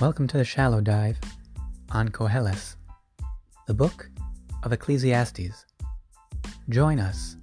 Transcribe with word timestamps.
Welcome 0.00 0.28
to 0.28 0.38
the 0.38 0.46
Shallow 0.46 0.80
Dive 0.80 1.18
on 1.90 2.08
Koheles, 2.08 2.76
the 3.66 3.74
book 3.74 4.08
of 4.62 4.72
Ecclesiastes. 4.72 5.66
Join 6.70 6.98
us 6.98 7.36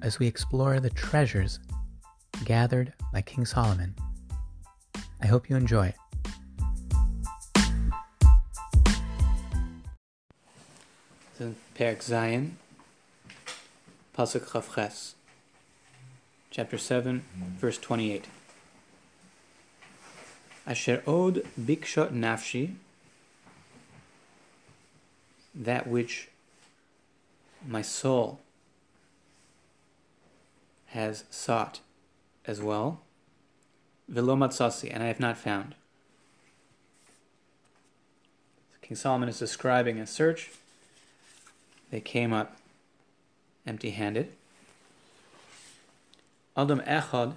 as 0.00 0.20
we 0.20 0.28
explore 0.28 0.78
the 0.78 0.90
treasures 0.90 1.58
gathered 2.44 2.92
by 3.12 3.22
King 3.22 3.44
Solomon. 3.44 3.96
I 5.20 5.26
hope 5.26 5.50
you 5.50 5.56
enjoy 5.56 5.88
it. 5.88 5.96
Perek 11.74 11.98
Zayin, 11.98 12.52
Pasuk 14.16 14.44
Chavches, 14.46 15.14
chapter 16.52 16.78
7, 16.78 17.24
verse 17.58 17.76
28. 17.76 18.28
Asher 20.68 21.02
od 21.06 21.42
biksha 21.58 22.12
nafshi, 22.12 22.74
that 25.54 25.86
which 25.86 26.28
my 27.66 27.80
soul 27.80 28.40
has 30.88 31.24
sought 31.30 31.80
as 32.46 32.60
well, 32.60 33.00
vilomatsasi, 34.12 34.92
and 34.92 35.02
I 35.02 35.06
have 35.06 35.20
not 35.20 35.38
found. 35.38 35.74
King 38.82 38.96
Solomon 38.96 39.28
is 39.30 39.38
describing 39.38 39.98
a 39.98 40.06
search. 40.06 40.50
They 41.90 42.00
came 42.00 42.34
up 42.34 42.56
empty-handed. 43.66 44.32
Adam 46.56 46.80
echad 46.80 47.34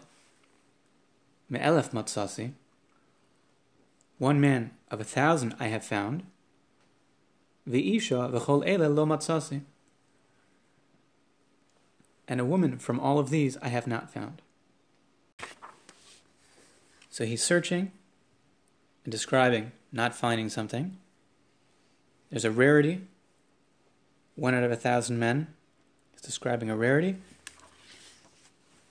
me'elef 1.49 1.91
matsasi, 1.91 2.51
one 4.21 4.39
man 4.39 4.69
of 4.91 5.01
a 5.01 5.03
thousand 5.03 5.55
I 5.59 5.69
have 5.69 5.83
found. 5.83 6.21
V'isha 7.67 8.31
v'chol 8.31 8.63
ele 8.67 8.87
lo 8.87 9.03
matzasi. 9.03 9.61
And 12.27 12.39
a 12.39 12.45
woman 12.45 12.77
from 12.77 12.99
all 12.99 13.17
of 13.17 13.31
these 13.31 13.57
I 13.63 13.69
have 13.69 13.87
not 13.87 14.13
found. 14.13 14.43
So 17.09 17.25
he's 17.25 17.43
searching 17.43 17.91
and 19.03 19.11
describing 19.11 19.71
not 19.91 20.13
finding 20.13 20.49
something. 20.49 20.97
There's 22.29 22.45
a 22.45 22.51
rarity. 22.51 23.01
One 24.35 24.53
out 24.53 24.63
of 24.63 24.71
a 24.71 24.75
thousand 24.75 25.17
men 25.17 25.47
is 26.15 26.21
describing 26.21 26.69
a 26.69 26.75
rarity 26.75 27.15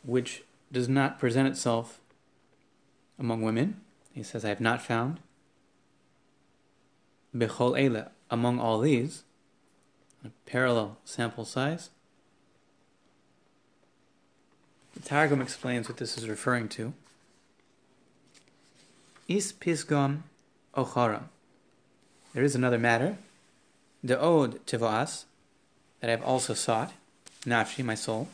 which 0.02 0.42
does 0.72 0.88
not 0.88 1.20
present 1.20 1.46
itself 1.46 2.00
among 3.16 3.42
women. 3.42 3.80
He 4.12 4.22
says, 4.22 4.44
I 4.44 4.48
have 4.48 4.60
not 4.60 4.82
found. 4.82 5.20
Bechol 7.34 7.78
Eile, 7.78 8.08
among 8.30 8.58
all 8.58 8.80
these, 8.80 9.22
a 10.24 10.30
parallel 10.46 10.98
sample 11.04 11.44
size. 11.44 11.90
The 14.94 15.00
Targum 15.00 15.40
explains 15.40 15.88
what 15.88 15.98
this 15.98 16.18
is 16.18 16.28
referring 16.28 16.68
to. 16.70 16.92
Is 19.28 19.52
pisgam 19.52 20.22
ochara. 20.76 21.24
There 22.34 22.42
is 22.42 22.54
another 22.54 22.78
matter. 22.78 23.16
The 24.02 24.18
ode 24.18 24.64
tivoas, 24.66 25.24
that 26.00 26.08
I 26.08 26.10
have 26.10 26.22
also 26.22 26.54
sought, 26.54 26.92
nafshi, 27.44 27.84
my 27.84 27.94
soul. 27.94 28.28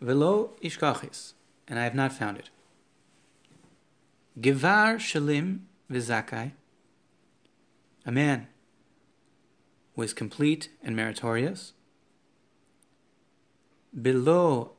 Velo 0.00 0.50
ishkachis, 0.62 1.32
and 1.68 1.78
I 1.78 1.84
have 1.84 1.94
not 1.94 2.12
found 2.12 2.38
it. 2.38 2.48
Givar 4.40 4.96
Shalim 4.96 5.60
Vizakai, 5.90 6.52
a 8.06 8.10
man 8.10 8.46
who 9.94 10.00
is 10.00 10.14
complete 10.14 10.70
and 10.82 10.96
meritorious. 10.96 11.74
Below 14.00 14.72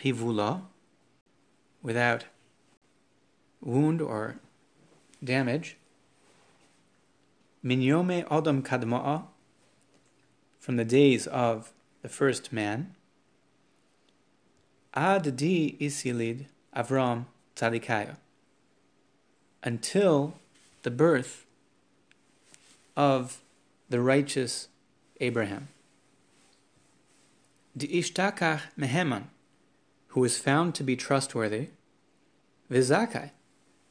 Chivula, 0.00 0.62
without 1.82 2.24
wound 3.60 4.00
or 4.00 4.36
damage. 5.22 5.76
Minyome 7.62 8.26
Adam 8.30 8.62
Kadma'a, 8.62 9.24
from 10.58 10.76
the 10.76 10.84
days 10.86 11.26
of 11.26 11.74
the 12.00 12.08
first 12.08 12.54
man. 12.54 12.94
Ad 14.94 15.36
di 15.36 15.76
Isilid 15.78 16.46
Avram 16.74 17.26
Tzadikaya 17.54 18.16
until 19.62 20.34
the 20.82 20.90
birth 20.90 21.46
of 22.96 23.40
the 23.88 24.00
righteous 24.00 24.68
Abraham. 25.20 25.68
The 27.74 27.88
Ishtakach 27.88 28.62
Meheman, 28.78 29.24
who 30.08 30.20
was 30.20 30.38
found 30.38 30.74
to 30.74 30.84
be 30.84 30.96
trustworthy, 30.96 31.68
Vizakai, 32.70 33.30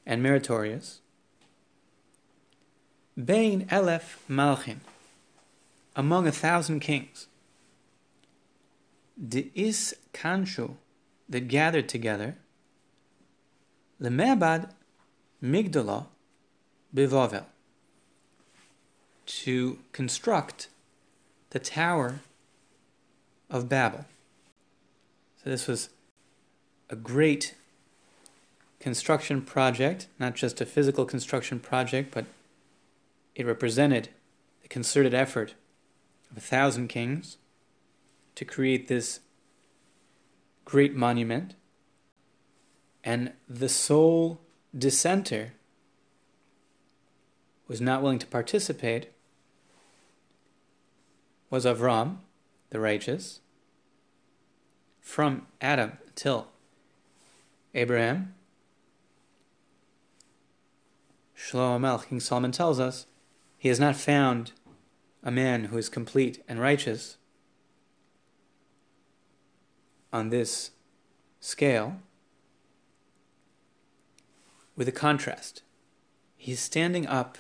and 0.06 0.22
meritorious, 0.22 1.00
Bain 3.24 3.66
Elef 3.68 4.18
Malchin, 4.30 4.80
among 5.96 6.28
a 6.28 6.32
thousand 6.32 6.80
kings, 6.80 7.28
the 9.18 9.52
Is 9.54 9.96
Kanshu, 10.14 10.76
that 11.30 11.48
gathered 11.48 11.88
together, 11.88 12.36
Lemebad 14.02 14.72
Migdala 15.44 16.06
Bivavel 16.96 17.46
to 19.26 19.80
construct 19.92 20.68
the 21.52 21.60
Tower 21.60 22.20
of 23.50 23.70
Babel. 23.70 24.06
So 25.44 25.50
this 25.50 25.68
was 25.68 25.90
a 26.90 26.96
great 26.96 27.56
construction 28.80 29.42
project, 29.42 30.08
not 30.20 30.36
just 30.36 30.60
a 30.62 30.66
physical 30.66 31.06
construction 31.06 31.60
project, 31.60 32.14
but 32.14 32.26
it 33.36 33.46
represented 33.46 34.10
the 34.62 34.68
concerted 34.68 35.14
effort 35.14 35.54
of 36.30 36.38
a 36.38 36.42
thousand 36.42 36.88
kings 36.88 37.38
to 38.36 38.46
create 38.46 38.88
this 38.88 39.20
great 40.66 40.96
monument. 40.96 41.54
And 43.04 43.34
the 43.50 43.70
sole 43.70 44.40
dissenter 44.78 45.54
was 47.68 47.82
not 47.82 48.02
willing 48.02 48.20
to 48.20 48.28
participate 48.28 49.10
was 51.50 51.66
Avram, 51.66 52.18
the 52.70 52.80
righteous, 52.80 53.42
from 55.02 55.48
Adam 55.60 55.98
till 56.16 56.48
Abraham. 57.74 58.34
Shlomo 61.38 61.80
Melech, 61.80 62.08
King 62.08 62.20
Solomon 62.20 62.52
tells 62.52 62.80
us, 62.80 63.08
he 63.58 63.68
has 63.68 63.80
not 63.80 63.96
found 63.96 64.54
a 65.24 65.32
man 65.32 65.66
who 65.66 65.78
is 65.78 65.90
complete 65.90 66.44
and 66.48 66.60
righteous 66.60 67.18
on 70.14 70.30
this 70.30 70.72
scale 71.40 71.98
with 74.76 74.88
a 74.88 74.92
contrast. 74.92 75.64
He's 76.38 76.60
standing 76.60 77.06
up 77.08 77.38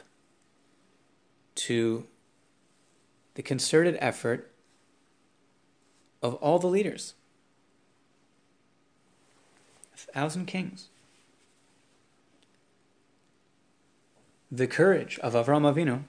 to 1.55 2.05
the 3.35 3.41
concerted 3.41 3.97
effort 3.99 4.51
of 6.21 6.35
all 6.35 6.59
the 6.59 6.67
leaders. 6.67 7.15
A 9.93 9.97
thousand 9.97 10.45
kings. 10.45 10.89
The 14.51 14.67
courage 14.67 15.17
of 15.19 15.33
Avram 15.33 15.63
Avinu 15.63 16.03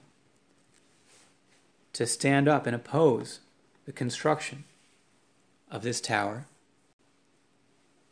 to 1.93 2.05
stand 2.07 2.47
up 2.47 2.65
and 2.65 2.75
oppose 2.75 3.39
the 3.85 3.93
construction 3.93 4.65
of 5.71 5.83
this 5.83 6.01
tower 6.01 6.45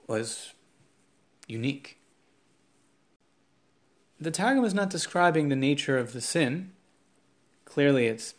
was 0.07 0.53
unique. 1.47 1.97
The 4.21 4.29
Targum 4.29 4.63
is 4.63 4.75
not 4.75 4.91
describing 4.91 5.49
the 5.49 5.55
nature 5.55 5.97
of 5.97 6.13
the 6.13 6.21
sin. 6.21 6.73
Clearly, 7.65 8.05
it's 8.05 8.35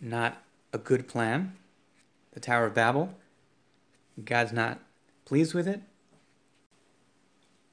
not 0.00 0.40
a 0.72 0.78
good 0.78 1.08
plan. 1.08 1.56
The 2.30 2.38
Tower 2.38 2.66
of 2.66 2.74
Babel. 2.74 3.12
God's 4.24 4.52
not 4.52 4.78
pleased 5.24 5.52
with 5.52 5.66
it. 5.66 5.80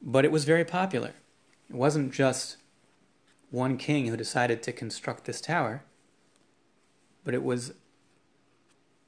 But 0.02 0.26
it 0.26 0.32
was 0.32 0.46
very 0.46 0.66
popular. 0.66 1.12
It 1.70 1.76
wasn't 1.76 2.12
just 2.12 2.58
one 3.52 3.78
king 3.78 4.08
who 4.08 4.18
decided 4.18 4.64
to 4.64 4.72
construct 4.72 5.26
this 5.26 5.42
tower, 5.42 5.84
but 7.24 7.36
it 7.36 7.44
was 7.44 7.70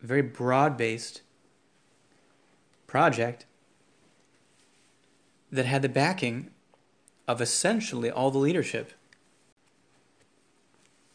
a 0.03 0.05
very 0.05 0.21
broad 0.21 0.77
based 0.77 1.23
project 2.85 3.47
that 5.51 5.65
had 5.65 5.81
the 5.81 5.89
backing 5.89 6.51
of 7.27 7.41
essentially 7.41 8.11
all 8.11 8.31
the 8.31 8.37
leadership. 8.37 8.93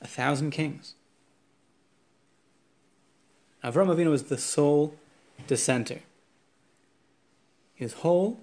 A 0.01 0.07
thousand 0.07 0.51
kings. 0.51 0.95
Avram 3.62 3.95
Avinu 3.95 4.11
was 4.11 4.25
the 4.25 4.39
sole 4.39 4.95
dissenter. 5.47 6.01
He 7.75 7.85
was 7.85 7.95
whole, 7.95 8.41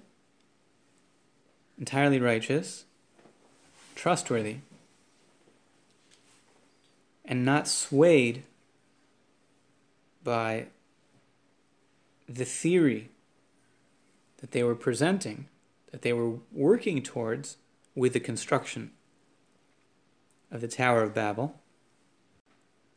entirely 1.78 2.20
righteous, 2.20 2.84
trustworthy, 3.94 4.58
and 7.24 7.44
not 7.44 7.68
swayed 7.68 8.44
by 10.24 10.66
the 12.28 12.44
theory 12.44 13.10
that 14.38 14.52
they 14.52 14.62
were 14.62 14.74
presenting, 14.74 15.46
that 15.90 16.02
they 16.02 16.12
were 16.12 16.38
working 16.52 17.02
towards 17.02 17.56
with 17.94 18.12
the 18.12 18.20
construction 18.20 18.92
of 20.50 20.60
the 20.60 20.68
Tower 20.68 21.02
of 21.02 21.14
Babel, 21.14 21.60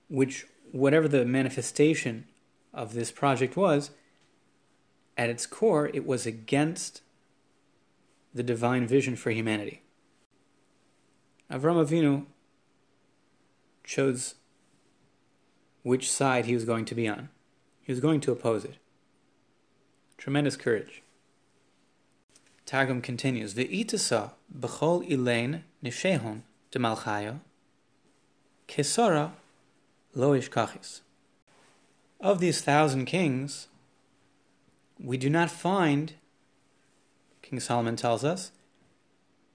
which, 0.10 0.46
whatever 0.72 1.08
the 1.08 1.26
manifestation 1.26 2.26
of 2.74 2.94
this 2.94 3.12
project 3.12 3.56
was, 3.56 3.92
at 5.18 5.30
its 5.30 5.46
core, 5.46 5.90
it 5.94 6.06
was 6.06 6.26
against 6.26 7.02
the 8.34 8.44
divine 8.44 8.88
vision 8.88 9.16
for 9.16 9.32
humanity. 9.32 9.82
Avram 11.52 11.86
Avinu 11.86 12.26
chose 13.84 14.36
which 15.84 16.10
side 16.10 16.46
he 16.46 16.54
was 16.54 16.64
going 16.64 16.86
to 16.86 16.96
be 16.96 17.08
on. 17.08 17.30
He 17.82 17.92
was 17.92 18.00
going 18.00 18.22
to 18.22 18.32
oppose 18.32 18.64
it. 18.64 18.78
Tremendous 20.18 20.56
courage. 20.56 21.02
Targum 22.72 23.02
continues, 23.02 23.54
V'itasa 23.54 24.32
b'chol 24.58 25.06
ilain 25.12 25.66
nishehon 25.84 26.44
de 26.72 26.80
malchayo 26.80 27.42
kesora 28.66 29.32
lo 30.16 30.32
ishkachis. 30.32 31.02
Of 32.22 32.40
these 32.40 32.62
thousand 32.62 33.08
kings, 33.08 33.68
we 34.98 35.18
do 35.18 35.30
not 35.30 35.52
find, 35.52 36.14
King 37.42 37.60
Solomon 37.60 37.98
tells 37.98 38.24
us, 38.24 38.54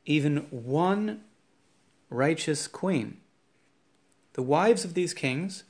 even 0.05 0.49
one 0.51 1.23
righteous 2.11 2.69
queen. 2.69 3.17
The 4.35 4.43
wives 4.43 4.85
of 4.85 4.93
these 4.93 5.15
kings, 5.15 5.65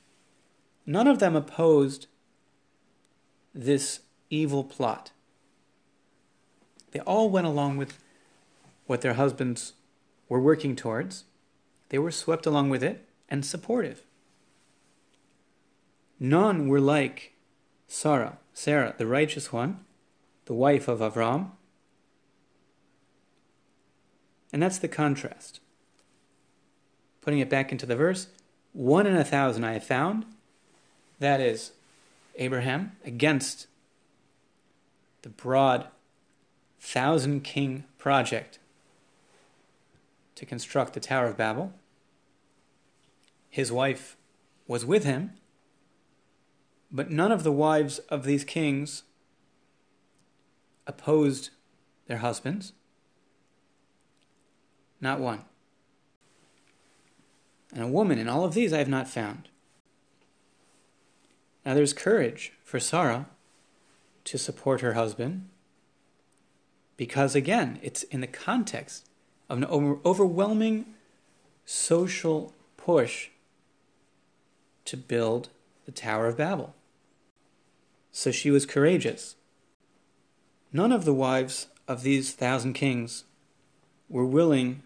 none 0.84 1.06
of 1.06 1.20
them 1.20 1.37
opposed 1.37 2.08
this 3.54 4.00
evil 4.31 4.64
plot. 4.64 5.12
They 6.96 7.02
all 7.02 7.28
went 7.28 7.46
along 7.46 7.76
with 7.76 7.98
what 8.87 9.02
their 9.02 9.12
husbands 9.12 9.75
were 10.31 10.40
working 10.40 10.75
towards. 10.75 11.25
They 11.90 11.98
were 11.98 12.10
swept 12.10 12.46
along 12.46 12.70
with 12.70 12.82
it 12.82 13.06
and 13.28 13.44
supportive. 13.44 14.02
None 16.19 16.69
were 16.69 16.81
like 16.81 17.34
Sarah, 17.87 18.38
Sarah, 18.54 18.94
the 18.96 19.06
righteous 19.06 19.52
one, 19.52 19.84
the 20.46 20.54
wife 20.54 20.88
of 20.88 21.00
Avram. 21.00 21.50
And 24.50 24.62
that's 24.62 24.78
the 24.78 24.88
contrast. 24.88 25.60
Putting 27.20 27.40
it 27.40 27.50
back 27.50 27.72
into 27.72 27.84
the 27.84 27.94
verse, 27.94 28.28
one 28.72 29.06
in 29.06 29.16
a 29.16 29.22
thousand 29.22 29.64
I 29.64 29.75
have 29.75 29.84
found. 29.84 30.25
That 31.19 31.42
is 31.42 31.72
Abraham 32.37 32.92
against 33.04 33.66
the 35.20 35.28
broad 35.28 35.88
thousand 36.81 37.43
king 37.43 37.84
project 37.99 38.58
to 40.34 40.46
construct 40.46 40.93
the 40.93 41.00
Tower 41.00 41.26
of 41.26 41.37
Babel. 41.37 41.73
His 43.49 43.73
wife 43.73 44.17
was 44.67 44.84
with 44.84 45.05
him, 45.05 45.32
but 46.90 47.11
none 47.11 47.32
of 47.32 47.43
the 47.43 47.52
wives 47.52 47.99
of 48.11 48.25
these 48.25 48.44
kings 48.44 49.02
opposed 50.87 51.50
their 52.06 52.19
husbands. 52.19 52.73
Not 55.00 55.20
one. 55.20 55.44
And 57.73 57.82
a 57.82 57.88
woman 57.88 58.19
in 58.19 58.28
all 58.28 58.44
of 58.44 58.55
these 58.55 58.73
I 58.73 58.78
have 58.78 58.88
not 58.88 59.08
found. 59.08 59.49
Now 61.64 61.75
there's 61.75 61.93
courage 61.93 62.52
for 62.62 62.78
Sarah 62.78 63.26
to 64.25 64.38
support 64.38 64.81
her 64.81 64.94
husband 64.94 65.49
because, 66.96 67.34
again, 67.34 67.78
it's 67.82 68.02
in 68.04 68.20
the 68.20 68.26
context 68.26 69.08
of 69.48 69.58
an 69.58 69.64
over- 69.64 69.98
overwhelming 70.04 70.87
social 71.64 72.54
push 72.76 73.28
to 74.84 74.96
build 74.96 75.48
the 75.84 75.93
Tower 75.93 76.26
of 76.26 76.37
Babel. 76.37 76.75
So 78.12 78.31
she 78.31 78.50
was 78.50 78.64
courageous. 78.64 79.37
None 80.72 80.93
of 80.93 81.04
the 81.04 81.14
wives 81.14 81.69
of 81.87 82.02
these 82.02 82.32
thousand 82.32 82.72
kings 82.72 83.25
were 84.08 84.25
willing 84.25 84.82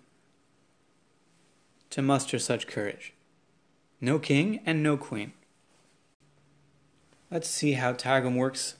to 1.90 2.02
muster 2.02 2.38
such 2.38 2.66
courage. 2.66 3.12
No 4.00 4.18
king 4.18 4.60
and 4.64 4.82
no 4.82 4.96
queen. 4.96 5.32
Let's 7.30 7.48
see 7.48 7.72
how 7.72 7.92
Targum 7.92 8.36
works 8.36 8.76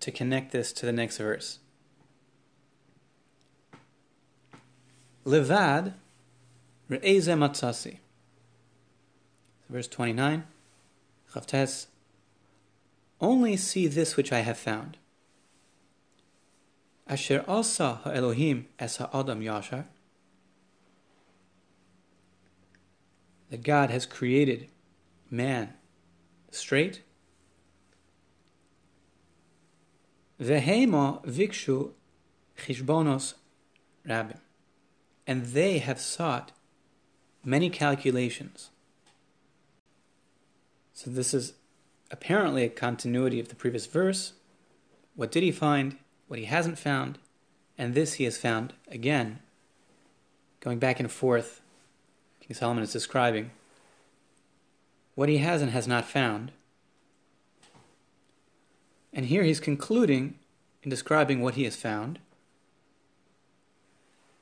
to 0.00 0.10
connect 0.10 0.52
this 0.52 0.72
to 0.74 0.86
the 0.86 0.92
next 0.92 1.18
verse. 1.18 1.58
Levad 5.24 5.94
re'eze 6.90 7.34
matzasi. 7.36 7.98
Verse 9.68 9.86
29, 9.86 10.44
Chavtes, 11.32 11.86
only 13.20 13.56
see 13.56 13.86
this 13.86 14.16
which 14.16 14.32
I 14.32 14.40
have 14.40 14.58
found. 14.58 14.96
Asher 17.06 17.44
asa 17.46 18.00
ha'elohim 18.04 18.66
es 18.78 18.96
ha'adam 18.96 19.40
yashar. 19.40 19.84
That 23.50 23.62
God 23.62 23.90
has 23.90 24.06
created 24.06 24.68
man 25.30 25.74
straight. 26.50 27.02
Vehema 30.40 31.24
vikshu 31.24 31.90
chishbonos 32.58 33.34
rabim. 34.06 34.38
And 35.26 35.46
they 35.46 35.78
have 35.78 36.00
sought 36.00 36.52
many 37.44 37.70
calculations. 37.70 38.70
So 40.92 41.10
this 41.10 41.32
is 41.32 41.54
apparently 42.10 42.64
a 42.64 42.68
continuity 42.68 43.40
of 43.40 43.48
the 43.48 43.54
previous 43.54 43.86
verse. 43.86 44.34
What 45.14 45.30
did 45.30 45.42
he 45.42 45.52
find? 45.52 45.96
What 46.28 46.38
he 46.38 46.44
hasn't 46.44 46.78
found? 46.78 47.18
And 47.78 47.94
this 47.94 48.14
he 48.14 48.24
has 48.24 48.36
found 48.36 48.74
again. 48.88 49.38
Going 50.60 50.78
back 50.78 51.00
and 51.00 51.10
forth, 51.10 51.62
King 52.40 52.54
Solomon 52.54 52.84
is 52.84 52.92
describing 52.92 53.50
what 55.14 55.28
he 55.28 55.38
has 55.38 55.62
and 55.62 55.70
has 55.70 55.88
not 55.88 56.04
found. 56.04 56.52
And 59.12 59.26
here 59.26 59.42
he's 59.42 59.60
concluding 59.60 60.34
in 60.82 60.90
describing 60.90 61.40
what 61.40 61.54
he 61.54 61.64
has 61.64 61.76
found 61.76 62.18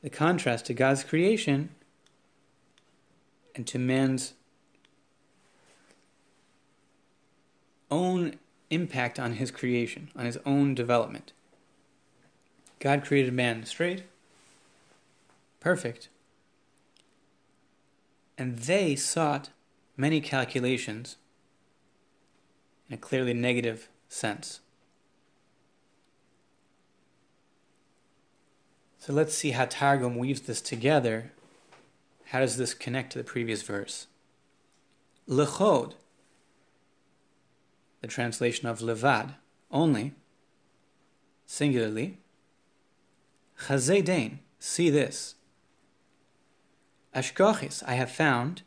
the 0.03 0.11
contrast 0.11 0.67
to 0.67 0.75
God's 0.75 1.05
creation 1.05 1.71
and 3.55 3.67
to 3.67 3.79
man's 3.79 4.35
own 7.91 8.35
impact 8.71 9.19
on 9.19 9.35
his 9.35 9.51
creation, 9.51 10.11
on 10.15 10.27
his 10.27 10.39
own 10.45 10.75
development. 10.75 11.33
God 12.79 13.05
created 13.05 13.33
man 13.33 13.65
straight, 13.65 14.05
perfect, 15.59 16.09
and 18.37 18.59
they 18.59 18.95
sought 18.95 19.51
many 19.97 20.21
calculations 20.21 21.17
in 22.89 22.95
a 22.95 22.99
clearly 22.99 23.35
negative 23.35 23.89
sense. 24.09 24.61
So 29.09 29.15
let's 29.15 29.35
see 29.35 29.53
how 29.53 29.65
Targum 29.65 30.19
weaves 30.19 30.43
this 30.43 30.61
together. 30.61 31.33
How 32.27 32.41
does 32.41 32.59
this 32.59 32.75
connect 32.75 33.13
to 33.13 33.19
the 33.19 33.25
previous 33.25 33.63
verse? 33.63 34.07
Lechod, 35.27 35.95
the 38.03 38.07
translation 38.07 38.69
of 38.69 38.81
levad, 38.81 39.37
only, 39.71 40.13
singularly. 41.47 42.19
Chazedain, 43.61 44.41
see 44.59 44.91
this. 44.91 45.37
Ashkochis, 47.15 47.83
I 47.87 47.95
have 47.95 48.11
found. 48.11 48.61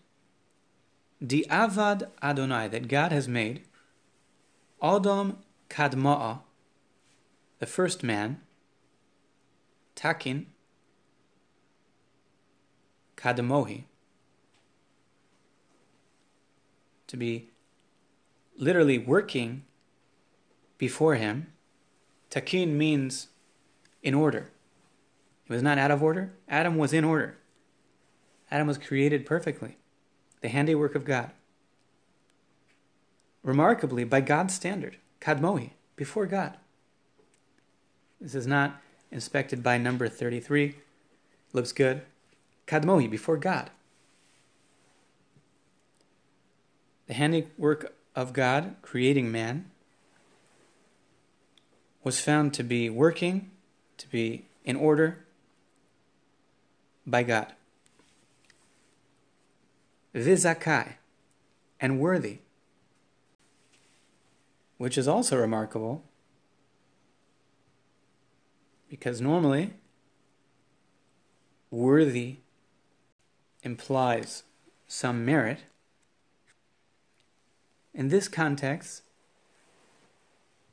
Di 1.23 1.45
avad 1.51 2.09
Adonai, 2.23 2.67
that 2.67 2.87
God 2.87 3.11
has 3.11 3.27
made. 3.27 3.61
Adam 4.81 5.37
kadma'a, 5.69 6.39
the 7.59 7.67
first 7.67 8.01
man. 8.01 8.41
Takin, 10.01 10.47
kadamohi, 13.15 13.83
to 17.05 17.15
be 17.15 17.49
literally 18.57 18.97
working 18.97 19.63
before 20.79 21.13
him. 21.13 21.53
Takin 22.31 22.79
means 22.79 23.27
in 24.01 24.15
order. 24.15 24.49
He 25.43 25.53
was 25.53 25.61
not 25.61 25.77
out 25.77 25.91
of 25.91 26.01
order. 26.01 26.33
Adam 26.49 26.77
was 26.77 26.93
in 26.93 27.03
order. 27.03 27.37
Adam 28.49 28.65
was 28.65 28.79
created 28.79 29.23
perfectly, 29.23 29.77
the 30.41 30.49
handiwork 30.49 30.95
of 30.95 31.05
God. 31.05 31.29
Remarkably, 33.43 34.03
by 34.03 34.21
God's 34.21 34.55
standard, 34.55 34.97
kadmohi, 35.19 35.73
before 35.95 36.25
God. 36.25 36.57
This 38.19 38.33
is 38.33 38.47
not 38.47 38.81
inspected 39.11 39.61
by 39.61 39.77
number 39.77 40.07
33. 40.07 40.75
Looks 41.53 41.71
good. 41.71 42.01
Kadmohi, 42.67 43.09
before 43.09 43.37
God. 43.37 43.69
The 47.07 47.13
handiwork 47.13 47.93
of 48.15 48.31
God, 48.31 48.75
creating 48.81 49.31
man, 49.31 49.69
was 52.03 52.19
found 52.19 52.53
to 52.53 52.63
be 52.63 52.89
working, 52.89 53.51
to 53.97 54.09
be 54.09 54.45
in 54.63 54.75
order 54.75 55.25
by 57.05 57.23
God. 57.23 57.53
Vizakai, 60.15 60.93
and 61.79 61.99
worthy, 61.99 62.39
which 64.77 64.97
is 64.97 65.07
also 65.07 65.37
remarkable 65.37 66.03
because 68.91 69.21
normally 69.21 69.73
worthy 71.71 72.35
implies 73.63 74.43
some 74.85 75.23
merit. 75.23 75.59
In 77.93 78.09
this 78.09 78.27
context, 78.27 79.03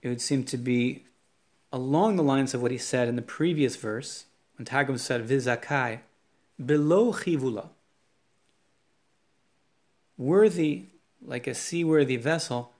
it 0.02 0.08
would 0.08 0.20
seem 0.20 0.42
to 0.46 0.56
be 0.56 1.04
along 1.72 2.16
the 2.16 2.24
lines 2.24 2.54
of 2.54 2.60
what 2.60 2.72
he 2.72 2.78
said 2.78 3.06
in 3.06 3.14
the 3.14 3.22
previous 3.22 3.76
verse, 3.76 4.24
when 4.56 4.66
Targum 4.66 4.98
said, 4.98 5.28
Vizakai, 5.28 6.00
below 6.64 7.12
chivula. 7.12 7.68
Worthy, 10.16 10.86
like 11.24 11.46
a 11.46 11.54
seaworthy 11.54 12.16
vessel, 12.16 12.72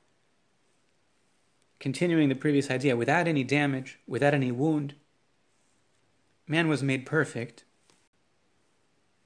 continuing 1.79 2.29
the 2.29 2.35
previous 2.35 2.73
idea, 2.73 2.97
without 2.97 3.29
any 3.29 3.45
damage, 3.45 4.01
without 4.09 4.35
any 4.35 4.51
wound. 4.51 4.95
Man 6.49 6.67
was 6.67 6.83
made 6.83 7.05
perfect. 7.05 7.65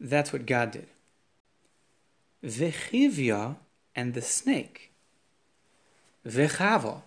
That's 0.01 0.33
what 0.33 0.45
God 0.45 0.73
did. 0.73 0.89
Vechivya 2.45 3.57
and 3.95 4.15
the 4.15 4.21
snake. 4.21 4.93
Vechava 6.27 7.03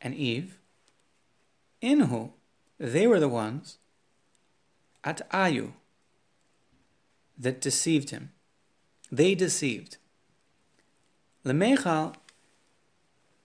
and 0.00 0.14
Eve. 0.14 0.58
Inhu, 1.82 2.30
they 2.78 3.06
were 3.06 3.20
the 3.20 3.28
ones 3.28 3.76
at 5.04 5.28
Ayu 5.30 5.72
that 7.38 7.60
deceived 7.60 8.10
him. 8.10 8.32
They 9.12 9.34
deceived. 9.34 9.98
Lemechal 11.44 12.14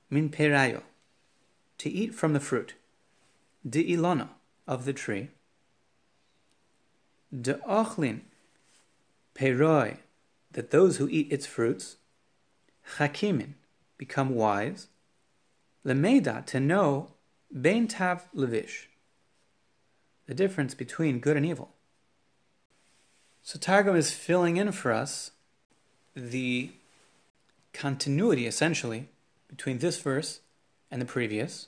min 0.09 0.29
perayo, 0.29 0.83
to 1.77 1.89
eat 1.89 2.13
from 2.13 2.33
the 2.33 2.39
fruit. 2.39 2.75
De 3.67 3.83
ilona, 3.83 4.29
of 4.67 4.85
the 4.85 4.93
tree. 4.93 5.29
De 7.41 7.55
ochlin, 7.67 8.21
peroi, 9.35 9.97
that 10.51 10.71
those 10.71 10.97
who 10.97 11.09
eat 11.09 11.31
its 11.31 11.45
fruits. 11.45 11.97
Chakimin, 12.97 13.53
become 13.97 14.35
wise. 14.35 14.87
Lemeda, 15.85 16.45
to 16.45 16.59
know 16.59 17.11
Bein 17.51 17.87
Tav 17.87 18.27
Levish, 18.33 18.87
the 20.27 20.33
difference 20.33 20.73
between 20.73 21.19
good 21.19 21.37
and 21.37 21.45
evil. 21.45 21.71
So 23.43 23.59
Targum 23.59 23.95
is 23.95 24.11
filling 24.11 24.57
in 24.57 24.71
for 24.71 24.91
us 24.91 25.31
the 26.15 26.71
continuity, 27.73 28.47
essentially, 28.47 29.09
between 29.47 29.79
this 29.79 30.01
verse 30.01 30.39
and 30.89 31.01
the 31.01 31.05
previous. 31.05 31.67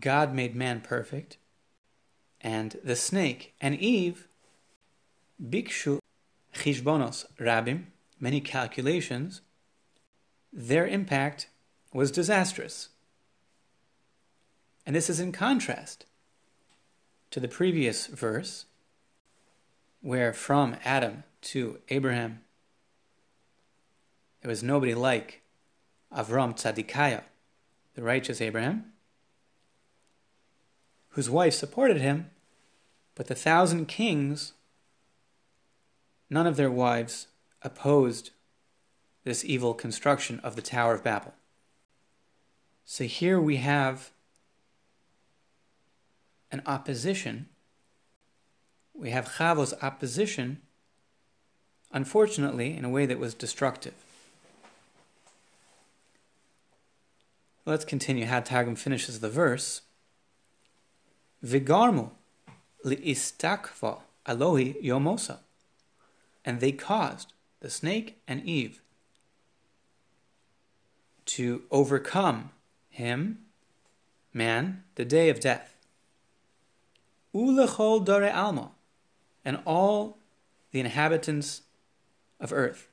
God 0.00 0.34
made 0.34 0.56
man 0.56 0.80
perfect, 0.80 1.36
and 2.42 2.78
the 2.82 2.96
snake 2.96 3.54
and 3.60 3.78
Eve, 3.78 4.28
Bikshu 5.42 6.00
Chishbonos 6.54 7.24
Rabim, 7.38 7.84
many 8.20 8.40
calculations, 8.40 9.40
their 10.52 10.86
impact 10.86 11.48
was 11.92 12.10
disastrous. 12.10 12.88
And 14.84 14.94
this 14.96 15.08
is 15.08 15.20
in 15.20 15.32
contrast 15.32 16.06
to 17.30 17.40
the 17.40 17.48
previous 17.48 18.08
verse, 18.08 18.66
where 20.00 20.32
from 20.32 20.76
Adam 20.84 21.22
to 21.40 21.78
Abraham, 21.88 22.40
there 24.42 24.48
was 24.48 24.62
nobody 24.62 24.94
like 24.94 25.42
Avram 26.12 26.54
Tzadikaya, 26.54 27.22
the 27.94 28.02
righteous 28.02 28.40
Abraham, 28.40 28.91
whose 31.12 31.30
wife 31.30 31.54
supported 31.54 31.98
him, 31.98 32.30
but 33.14 33.26
the 33.28 33.34
thousand 33.34 33.86
kings, 33.86 34.52
none 36.28 36.46
of 36.46 36.56
their 36.56 36.70
wives 36.70 37.28
opposed 37.62 38.30
this 39.24 39.44
evil 39.44 39.74
construction 39.74 40.40
of 40.40 40.56
the 40.56 40.62
Tower 40.62 40.94
of 40.94 41.04
Babel. 41.04 41.34
So 42.84 43.04
here 43.04 43.40
we 43.40 43.56
have 43.56 44.10
an 46.50 46.62
opposition. 46.66 47.48
We 48.94 49.10
have 49.10 49.36
Chavo's 49.36 49.74
opposition, 49.82 50.60
unfortunately, 51.92 52.76
in 52.76 52.84
a 52.84 52.90
way 52.90 53.06
that 53.06 53.18
was 53.18 53.34
destructive. 53.34 53.94
Let's 57.64 57.84
continue 57.84 58.26
how 58.26 58.40
Targum 58.40 58.74
finishes 58.74 59.20
the 59.20 59.30
verse. 59.30 59.82
Vigarmu 61.44 62.10
liistakva 62.84 64.00
alohi 64.26 64.82
yomosa. 64.82 65.38
And 66.44 66.60
they 66.60 66.72
caused 66.72 67.32
the 67.60 67.70
snake 67.70 68.20
and 68.26 68.44
Eve 68.44 68.80
to 71.24 71.62
overcome 71.70 72.50
him, 72.90 73.38
man, 74.34 74.82
the 74.96 75.04
day 75.04 75.28
of 75.28 75.40
death 75.40 75.72
ulechol 77.34 78.04
dore 78.04 78.30
alma, 78.30 78.70
and 79.44 79.58
all 79.64 80.18
the 80.70 80.80
inhabitants 80.80 81.62
of 82.38 82.52
earth. 82.52 82.88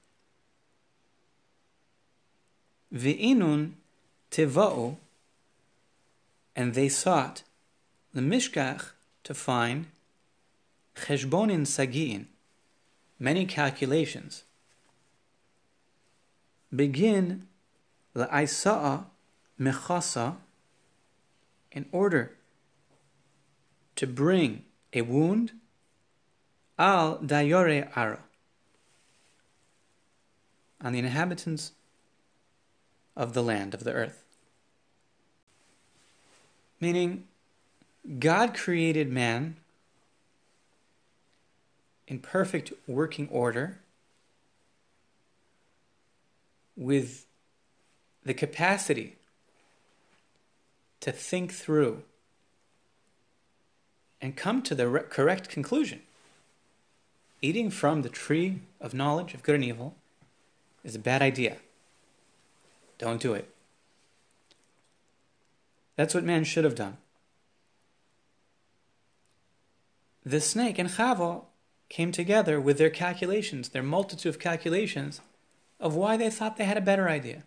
Ve'inun 2.93 3.73
tiva'u, 4.31 4.95
and 6.55 6.73
they 6.73 6.89
sought 6.89 7.43
the 8.13 8.21
mishkach 8.21 8.91
to 9.23 9.33
find 9.33 9.87
cheshbonin 10.95 11.65
sagiin, 11.65 12.25
many 13.19 13.45
calculations. 13.45 14.43
Begin 16.75 17.47
la'aisa'a 18.15 19.05
mechasa 19.59 20.37
in 21.71 21.85
order 21.91 22.31
to 23.95 24.07
bring 24.07 24.63
a 24.93 25.01
wound 25.01 25.51
al 26.77 27.17
dayore 27.17 27.89
ara 27.95 28.19
on 30.81 30.93
the 30.93 30.99
inhabitants 30.99 31.73
of 33.15 33.33
the 33.33 33.43
land 33.43 33.73
of 33.73 33.83
the 33.83 33.91
earth. 33.91 34.23
Meaning, 36.79 37.27
God 38.17 38.55
created 38.55 39.11
man 39.11 39.57
in 42.07 42.19
perfect 42.19 42.73
working 42.87 43.27
order 43.29 43.79
with 46.75 47.25
the 48.23 48.33
capacity 48.33 49.15
to 51.01 51.11
think 51.11 51.53
through 51.53 52.03
and 54.21 54.35
come 54.35 54.61
to 54.63 54.75
the 54.75 54.87
re- 54.87 55.03
correct 55.09 55.49
conclusion. 55.49 56.01
Eating 57.41 57.69
from 57.69 58.01
the 58.01 58.09
tree 58.09 58.59
of 58.81 58.93
knowledge 58.93 59.33
of 59.33 59.43
good 59.43 59.55
and 59.55 59.63
evil 59.63 59.95
is 60.83 60.95
a 60.95 60.99
bad 60.99 61.21
idea. 61.21 61.57
Don't 62.97 63.21
do 63.21 63.33
it. 63.33 63.49
That's 65.95 66.13
what 66.13 66.23
man 66.23 66.43
should 66.43 66.63
have 66.63 66.75
done. 66.75 66.97
The 70.25 70.41
snake 70.41 70.77
and 70.77 70.89
Chava 70.89 71.45
came 71.87 72.11
together 72.11 72.59
with 72.59 72.77
their 72.77 72.89
calculations, 72.89 73.69
their 73.69 73.83
multitude 73.83 74.29
of 74.29 74.39
calculations 74.39 75.21
of 75.79 75.95
why 75.95 76.17
they 76.17 76.29
thought 76.29 76.57
they 76.57 76.65
had 76.65 76.77
a 76.77 76.81
better 76.81 77.09
idea. 77.09 77.43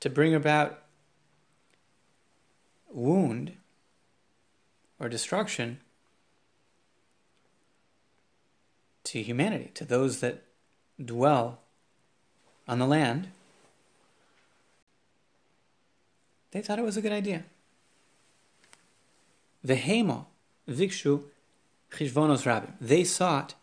To 0.00 0.10
bring 0.10 0.34
about 0.34 0.82
wound 2.88 3.52
or 4.98 5.08
destruction 5.08 5.80
to 9.04 9.22
humanity, 9.22 9.70
to 9.74 9.84
those 9.84 10.20
that 10.20 10.42
dwell 11.04 11.60
on 12.68 12.78
the 12.78 12.86
land, 12.86 13.28
they 16.52 16.62
thought 16.62 16.78
it 16.78 16.84
was 16.84 16.96
a 16.96 17.02
good 17.02 17.12
idea. 17.12 17.44
Vehema 19.66 20.26
vikshu 20.68 21.24
chishvonos 21.90 22.44
rabim. 22.44 22.72
They 22.80 23.04
sought 23.04 23.54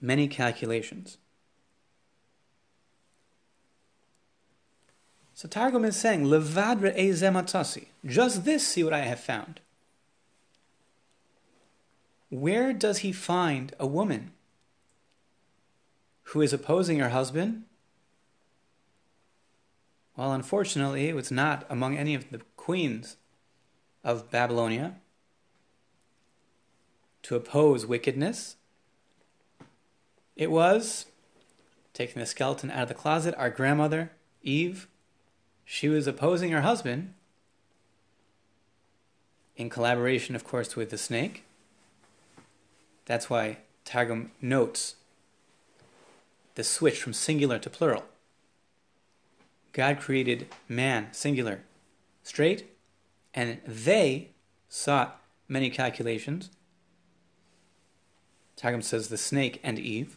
many 0.00 0.28
calculations. 0.28 1.18
So 5.34 5.48
Targum 5.48 5.84
is 5.84 5.96
saying, 5.96 6.24
Levadre 6.24 6.92
ezematasi. 6.96 7.86
Just 8.06 8.44
this, 8.44 8.66
see 8.66 8.84
what 8.84 8.92
I 8.92 9.00
have 9.00 9.18
found. 9.18 9.60
Where 12.30 12.72
does 12.72 12.98
he 12.98 13.12
find 13.12 13.74
a 13.78 13.86
woman 13.86 14.30
who 16.24 16.40
is 16.40 16.52
opposing 16.52 16.98
her 16.98 17.08
husband? 17.08 17.64
Well, 20.16 20.32
unfortunately, 20.32 21.08
it 21.08 21.16
was 21.16 21.30
not 21.30 21.66
among 21.68 21.96
any 21.96 22.14
of 22.14 22.30
the 22.30 22.40
queens 22.56 23.16
of 24.04 24.30
Babylonia 24.30 24.96
to 27.22 27.36
oppose 27.36 27.86
wickedness. 27.86 28.56
It 30.34 30.50
was, 30.50 31.06
taking 31.94 32.20
the 32.20 32.26
skeleton 32.26 32.70
out 32.70 32.82
of 32.82 32.88
the 32.88 32.94
closet, 32.94 33.34
our 33.36 33.50
grandmother, 33.50 34.12
Eve. 34.42 34.88
She 35.64 35.88
was 35.88 36.06
opposing 36.06 36.50
her 36.50 36.62
husband, 36.62 37.14
in 39.56 39.70
collaboration, 39.70 40.34
of 40.34 40.44
course, 40.44 40.74
with 40.74 40.90
the 40.90 40.98
snake. 40.98 41.44
That's 43.04 43.28
why 43.28 43.58
Targum 43.84 44.32
notes 44.40 44.96
the 46.54 46.64
switch 46.64 47.00
from 47.00 47.12
singular 47.12 47.58
to 47.58 47.70
plural. 47.70 48.04
God 49.72 50.00
created 50.00 50.48
man, 50.68 51.08
singular, 51.12 51.60
straight, 52.22 52.71
and 53.34 53.58
they 53.66 54.30
sought 54.68 55.20
many 55.48 55.70
calculations. 55.70 56.50
Targum 58.56 58.82
says 58.82 59.08
the 59.08 59.18
snake 59.18 59.60
and 59.62 59.78
Eve. 59.78 60.16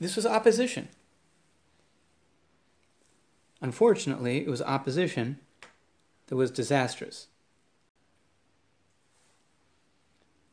This 0.00 0.16
was 0.16 0.26
opposition. 0.26 0.88
Unfortunately, 3.60 4.38
it 4.38 4.48
was 4.48 4.60
opposition 4.60 5.38
that 6.26 6.36
was 6.36 6.50
disastrous. 6.50 7.28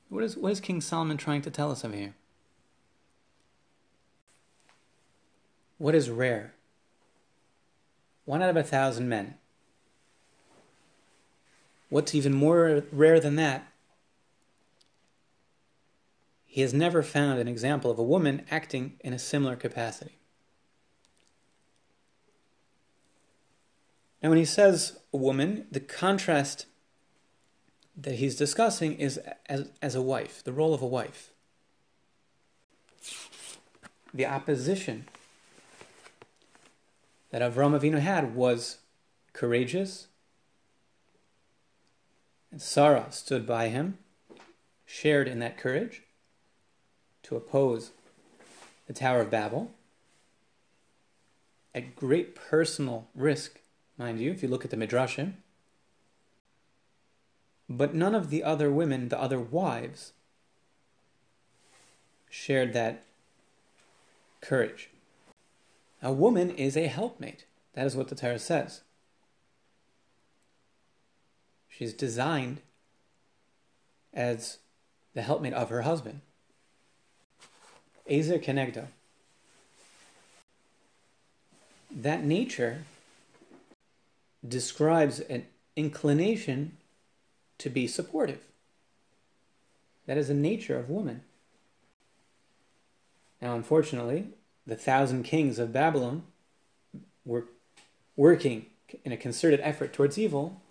What 0.08 0.24
is, 0.24 0.38
what 0.38 0.52
is 0.52 0.60
King 0.60 0.82
Solomon 0.82 1.18
trying 1.18 1.42
to 1.42 1.52
tell 1.52 1.72
us 1.72 1.84
of 1.84 1.94
here? 1.94 2.14
What 5.78 5.96
is 5.96 6.10
rare? 6.10 6.54
One 8.26 8.42
out 8.42 8.50
of 8.50 8.58
a 8.58 8.64
thousand 8.64 9.10
men. 9.10 9.36
What's 11.90 12.16
even 12.16 12.34
more 12.34 12.84
rare 12.92 13.20
than 13.20 13.36
that? 13.36 13.68
He 16.46 16.62
has 16.62 16.74
never 16.74 17.02
found 17.02 17.40
an 17.40 17.48
example 17.48 17.92
of 17.92 18.00
a 18.00 18.04
woman 18.04 18.46
acting 18.52 18.94
in 19.02 19.14
a 19.14 19.20
similar 19.20 19.56
capacity. 19.56 20.18
Now, 24.22 24.30
when 24.30 24.38
he 24.38 24.46
says 24.46 25.00
woman, 25.12 25.66
the 25.72 25.80
contrast 25.80 26.66
that 27.98 28.16
he's 28.16 28.36
discussing 28.36 28.94
is 28.96 29.20
as, 29.48 29.70
as 29.82 29.96
a 29.96 30.02
wife, 30.02 30.44
the 30.44 30.54
role 30.54 30.74
of 30.74 30.82
a 30.82 30.88
wife. 30.88 31.32
The 34.14 34.26
opposition 34.26 35.08
that 37.32 37.42
Avram 37.42 37.78
Avinu 37.78 38.00
had 38.00 38.36
was 38.36 38.78
courageous, 39.34 40.08
and 42.52 42.62
Sarah 42.62 43.08
stood 43.10 43.48
by 43.48 43.70
him, 43.70 43.98
shared 44.86 45.28
in 45.28 45.40
that 45.40 45.58
courage 45.58 46.04
to 47.24 47.36
oppose 47.36 47.92
the 48.88 48.94
Tower 48.94 49.22
of 49.22 49.32
Babel 49.32 49.72
at 51.74 51.96
great 51.96 52.36
personal 52.36 53.08
risk, 53.16 53.62
mind 53.98 54.20
you, 54.20 54.32
if 54.32 54.44
you 54.44 54.50
look 54.50 54.66
at 54.66 54.72
the 54.72 54.78
Midrashim. 54.78 55.34
But 57.70 57.96
none 57.96 58.14
of 58.14 58.30
the 58.30 58.44
other 58.44 58.70
women, 58.70 59.08
the 59.08 59.20
other 59.20 59.40
wives, 59.40 60.12
shared 62.30 62.74
that 62.74 63.04
courage. 64.42 64.91
A 66.02 66.12
woman 66.12 66.50
is 66.50 66.76
a 66.76 66.88
helpmate. 66.88 67.46
That 67.74 67.86
is 67.86 67.96
what 67.96 68.08
the 68.08 68.16
Torah 68.16 68.40
says. 68.40 68.82
She's 71.70 71.94
designed 71.94 72.62
as 74.14 74.58
the 75.14 75.22
helpmate 75.22 75.54
of 75.54 75.70
her 75.70 75.84
husband. 75.84 76.22
Ezer 78.10 78.40
Kenegdo. 78.40 78.88
That 81.90 82.24
nature 82.24 82.84
describes 84.48 85.20
an 85.20 85.46
inclination 85.76 86.78
to 87.58 87.70
be 87.70 87.88
supportive. 87.88 88.42
That 90.08 90.18
is 90.18 90.30
the 90.30 90.34
nature 90.34 90.78
of 90.78 90.90
woman. 90.90 91.22
Now, 93.42 93.56
unfortunately, 93.56 94.28
the 94.66 94.76
thousand 94.76 95.24
kings 95.24 95.60
of 95.60 95.74
Babylon 95.74 96.24
were 97.26 97.48
working 98.16 98.68
in 99.04 99.12
a 99.12 99.18
concerted 99.18 99.60
effort 99.62 99.94
towards 99.94 100.18
evil. 100.18 100.62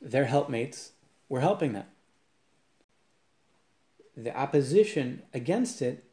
Their 0.00 0.26
helpmates 0.26 0.92
were 1.28 1.40
helping 1.40 1.72
them. 1.72 1.86
The 4.16 4.36
opposition 4.36 5.22
against 5.32 5.82
it 5.82 6.04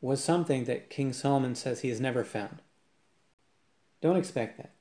was 0.00 0.22
something 0.22 0.64
that 0.64 0.90
King 0.90 1.12
Solomon 1.12 1.54
says 1.54 1.80
he 1.80 1.88
has 1.88 2.00
never 2.00 2.24
found. 2.24 2.62
Don't 4.00 4.16
expect 4.16 4.56
that. 4.58 4.72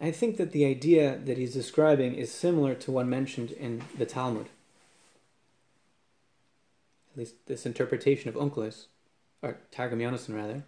I 0.00 0.10
think 0.12 0.36
that 0.36 0.52
the 0.52 0.64
idea 0.64 1.18
that 1.24 1.38
he's 1.38 1.54
describing 1.54 2.14
is 2.14 2.30
similar 2.30 2.74
to 2.76 2.92
one 2.92 3.08
mentioned 3.08 3.50
in 3.50 3.82
the 3.96 4.06
Talmud. 4.06 4.48
Least 7.18 7.34
this 7.46 7.66
interpretation 7.66 8.28
of 8.28 8.36
Onkelos, 8.36 8.86
or 9.42 9.58
Targum 9.72 9.98
Yonason 9.98 10.36
rather. 10.36 10.62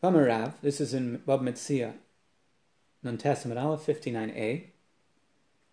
Bamarav, 0.00 0.52
this 0.62 0.80
is 0.80 0.94
in 0.94 1.18
Bava 1.26 1.42
Metzia, 1.42 1.94
Nun 3.02 3.16
Aleph 3.16 3.84
59a. 3.84 4.66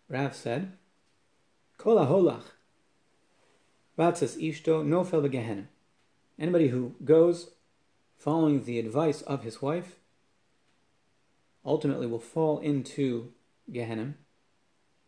Rav 0.09 0.35
said, 0.35 0.71
Kol 1.77 1.97
holach 1.97 2.45
ratzas 3.95 4.35
ishto 4.41 4.83
nofel 4.83 5.23
begehenim. 5.23 5.65
Anybody 6.39 6.69
who 6.69 6.95
goes 7.03 7.51
following 8.17 8.63
the 8.63 8.79
advice 8.79 9.21
of 9.21 9.43
his 9.43 9.61
wife, 9.61 9.99
ultimately 11.63 12.07
will 12.07 12.17
fall 12.17 12.57
into 12.57 13.33
Gehenna, 13.71 14.15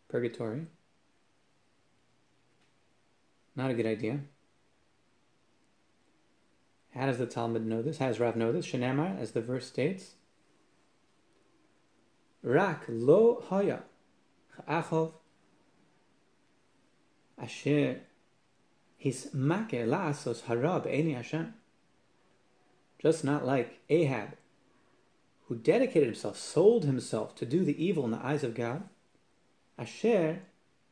purgatory. 0.08 0.68
Not 3.58 3.72
a 3.72 3.74
good 3.74 3.88
idea. 3.88 4.20
How 6.94 7.08
does 7.08 7.18
the 7.18 7.26
Talmud 7.26 7.66
know 7.66 7.82
this? 7.82 7.98
How 7.98 8.08
does 8.08 8.20
Rav 8.20 8.36
know 8.36 8.52
this? 8.52 8.68
Shenamar, 8.68 9.20
as 9.20 9.32
the 9.32 9.42
verse 9.42 9.66
states, 9.66 10.14
Rak 12.44 12.86
lo 12.88 13.44
haya 13.50 13.80
achov 14.70 15.14
asher 17.38 18.02
his 18.96 19.34
make 19.34 19.72
la'asos 19.72 20.44
harab 20.44 20.86
eni 20.86 21.16
Hashem 21.16 21.54
just 23.00 23.24
not 23.24 23.46
like 23.46 23.80
Ahab, 23.90 24.38
who 25.46 25.56
dedicated 25.56 26.06
himself, 26.06 26.38
sold 26.38 26.86
himself 26.86 27.36
to 27.36 27.46
do 27.46 27.64
the 27.64 27.84
evil 27.84 28.06
in 28.06 28.12
the 28.12 28.26
eyes 28.26 28.44
of 28.44 28.56
God. 28.56 28.84
Asher 29.78 30.42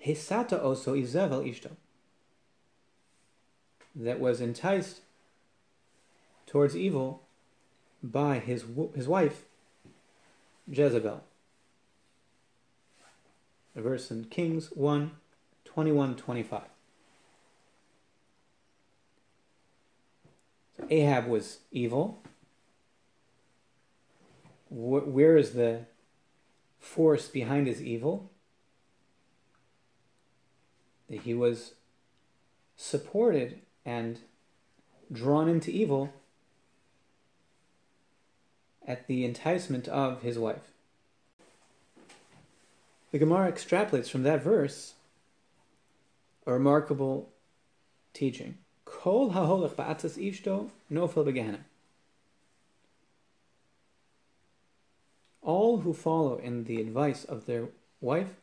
Hesata 0.06 0.62
oso 0.62 1.00
Izevel 1.00 1.48
ishto. 1.48 1.72
That 3.96 4.20
was 4.20 4.42
enticed 4.42 5.02
towards 6.46 6.76
evil 6.76 7.24
by 8.04 8.40
his, 8.40 8.66
his 8.94 9.08
wife 9.08 9.46
Jezebel. 10.68 11.24
A 13.76 13.82
verse 13.82 14.10
in 14.10 14.26
Kings 14.26 14.68
1 14.74 15.12
21 15.66 16.16
25. 16.16 16.62
So 20.78 20.88
Ahab 20.90 21.28
was 21.28 21.60
evil. 21.72 22.22
Where 24.70 25.38
is 25.38 25.52
the 25.52 25.86
force 26.80 27.28
behind 27.28 27.68
his 27.68 27.82
evil? 27.82 28.32
That 31.10 31.22
he 31.22 31.34
was 31.34 31.74
supported 32.76 33.60
and 33.86 34.20
drawn 35.12 35.48
into 35.48 35.72
evil 35.72 36.12
at 38.88 39.08
the 39.08 39.24
enticement 39.24 39.88
of 39.88 40.22
his 40.22 40.38
wife. 40.40 40.72
The 43.12 43.20
Gemara 43.20 43.52
extrapolates 43.52 44.10
from 44.10 44.24
that 44.24 44.44
verse 44.44 44.94
a 46.46 46.54
remarkable 46.54 47.30
teaching. 48.14 48.58
Kol 48.84 49.32
haholech 49.32 49.76
ba'atzas 49.76 50.18
ishto 50.18 50.70
nofel 50.92 51.26
begehenna. 51.26 51.60
All 55.42 55.78
who 55.78 55.94
follow 55.94 56.38
in 56.38 56.64
the 56.64 56.82
advice 56.82 57.24
of 57.24 57.46
their 57.46 57.70
wife 58.02 58.36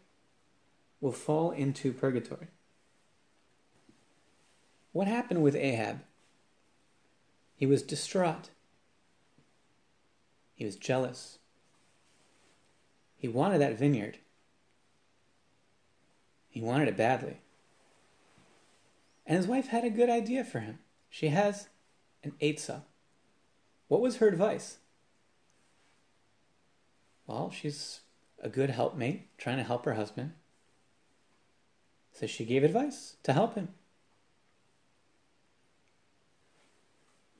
will 1.00 1.12
fall 1.12 1.50
into 1.50 1.92
purgatory. 1.92 2.46
What 4.92 5.08
happened 5.08 5.42
with 5.42 5.56
Ahab? 5.56 6.00
He 7.56 7.66
was 7.66 7.82
distraught. 7.82 8.50
He 10.54 10.64
was 10.64 10.76
jealous. 10.76 11.38
He 13.16 13.28
wanted 13.28 13.60
that 13.60 13.78
vineyard. 13.78 14.18
He 16.48 16.60
wanted 16.60 16.88
it 16.88 16.96
badly. 16.96 17.40
And 19.26 19.36
his 19.36 19.46
wife 19.46 19.68
had 19.68 19.84
a 19.84 19.90
good 19.90 20.10
idea 20.10 20.44
for 20.44 20.60
him. 20.60 20.80
She 21.08 21.28
has 21.28 21.68
an 22.22 22.32
Eitzah. 22.40 22.82
What 23.88 24.00
was 24.00 24.16
her 24.16 24.28
advice? 24.28 24.78
Well, 27.26 27.50
she's 27.50 28.00
a 28.42 28.48
good 28.48 28.70
helpmate, 28.70 29.36
trying 29.38 29.58
to 29.58 29.62
help 29.62 29.84
her 29.84 29.94
husband. 29.94 30.32
So 32.12 32.26
she 32.26 32.44
gave 32.44 32.64
advice 32.64 33.16
to 33.22 33.32
help 33.32 33.54
him. 33.54 33.68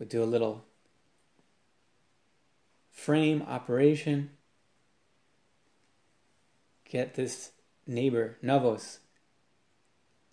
Do 0.09 0.23
a 0.23 0.25
little 0.25 0.65
frame 2.91 3.43
operation. 3.43 4.31
Get 6.85 7.15
this 7.15 7.53
neighbor, 7.87 8.37
Navos, 8.43 8.99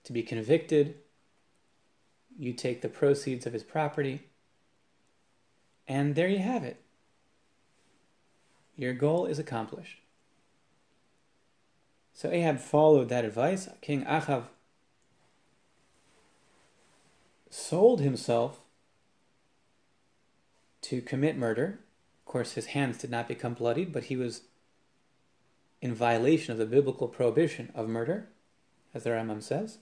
to 0.04 0.14
be 0.14 0.24
convicted. 0.24 0.96
You 2.38 2.54
take 2.54 2.82
the 2.82 2.90
proceeds 2.90 3.46
of 3.46 3.54
his 3.54 3.64
property. 3.64 4.22
And 5.88 6.16
there 6.16 6.28
you 6.28 6.40
have 6.40 6.64
it. 6.64 6.82
Your 8.76 8.94
goal 8.94 9.26
is 9.26 9.40
accomplished. 9.40 10.00
So 12.14 12.30
Ahab 12.32 12.60
followed 12.60 13.10
that 13.10 13.26
advice. 13.26 13.70
King 13.82 14.04
Achav 14.06 14.44
sold 17.50 18.02
himself 18.02 18.62
to 20.82 21.02
commit 21.02 21.38
murder. 21.38 21.80
Of 22.22 22.32
course, 22.32 22.54
his 22.54 22.68
hands 22.68 22.98
did 22.98 23.10
not 23.10 23.28
become 23.28 23.54
bloodied, 23.54 23.92
but 23.92 24.06
he 24.06 24.16
was 24.16 24.42
in 25.82 25.94
violation 25.94 26.52
of 26.52 26.58
the 26.58 26.66
biblical 26.66 27.08
prohibition 27.08 27.72
of 27.74 27.88
murder, 27.88 28.30
as 28.94 29.04
the 29.04 29.12
Rambam 29.12 29.42
says. 29.42 29.80